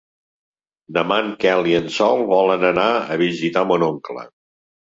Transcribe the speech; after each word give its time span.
Demà 0.97 1.17
en 1.25 1.29
Quel 1.43 1.69
i 1.73 1.77
en 1.81 1.91
Sol 1.97 2.25
volen 2.31 2.65
anar 2.73 2.89
a 3.17 3.21
visitar 3.27 3.67
mon 3.73 3.87
oncle. 3.93 4.29